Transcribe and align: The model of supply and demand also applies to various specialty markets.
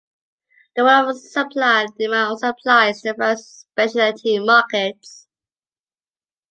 The 0.75 0.81
model 0.81 1.11
of 1.11 1.19
supply 1.19 1.83
and 1.83 1.95
demand 1.95 2.29
also 2.29 2.49
applies 2.49 3.03
to 3.03 3.13
various 3.13 3.67
specialty 3.71 4.39
markets. 4.39 5.27